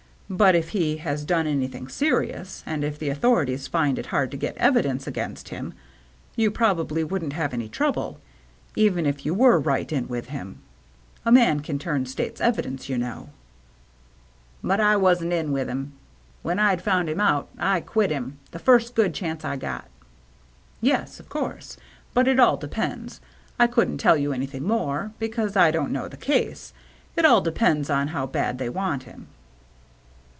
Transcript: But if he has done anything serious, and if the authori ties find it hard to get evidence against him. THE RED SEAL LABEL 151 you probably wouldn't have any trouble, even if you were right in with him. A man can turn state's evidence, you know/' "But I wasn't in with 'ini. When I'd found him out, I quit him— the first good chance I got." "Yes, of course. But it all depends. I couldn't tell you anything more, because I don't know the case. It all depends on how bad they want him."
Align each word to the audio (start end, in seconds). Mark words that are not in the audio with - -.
But 0.33 0.55
if 0.55 0.69
he 0.69 0.95
has 0.95 1.25
done 1.25 1.45
anything 1.45 1.89
serious, 1.89 2.63
and 2.65 2.85
if 2.85 2.97
the 2.97 3.09
authori 3.09 3.47
ties 3.47 3.67
find 3.67 3.99
it 3.99 4.05
hard 4.05 4.31
to 4.31 4.37
get 4.37 4.55
evidence 4.55 5.05
against 5.05 5.49
him. 5.49 5.73
THE 6.37 6.47
RED 6.47 6.55
SEAL 6.57 6.67
LABEL 6.69 6.85
151 6.85 7.01
you 7.01 7.01
probably 7.01 7.03
wouldn't 7.03 7.33
have 7.33 7.53
any 7.53 7.67
trouble, 7.67 8.21
even 8.73 9.05
if 9.05 9.25
you 9.25 9.33
were 9.33 9.59
right 9.59 9.91
in 9.91 10.07
with 10.07 10.27
him. 10.27 10.61
A 11.25 11.33
man 11.33 11.59
can 11.59 11.77
turn 11.77 12.05
state's 12.05 12.39
evidence, 12.39 12.87
you 12.87 12.95
know/' 12.95 13.27
"But 14.63 14.79
I 14.79 14.95
wasn't 14.95 15.33
in 15.33 15.51
with 15.51 15.67
'ini. 15.69 15.89
When 16.43 16.59
I'd 16.59 16.81
found 16.81 17.09
him 17.09 17.19
out, 17.19 17.49
I 17.59 17.81
quit 17.81 18.09
him— 18.09 18.39
the 18.53 18.57
first 18.57 18.95
good 18.95 19.13
chance 19.13 19.43
I 19.43 19.57
got." 19.57 19.89
"Yes, 20.79 21.19
of 21.19 21.27
course. 21.27 21.75
But 22.13 22.29
it 22.29 22.39
all 22.39 22.55
depends. 22.55 23.19
I 23.59 23.67
couldn't 23.67 23.97
tell 23.97 24.15
you 24.15 24.31
anything 24.31 24.63
more, 24.63 25.11
because 25.19 25.57
I 25.57 25.71
don't 25.71 25.91
know 25.91 26.07
the 26.07 26.15
case. 26.15 26.71
It 27.17 27.25
all 27.25 27.41
depends 27.41 27.89
on 27.89 28.07
how 28.15 28.25
bad 28.27 28.59
they 28.59 28.69
want 28.69 29.03
him." 29.03 29.27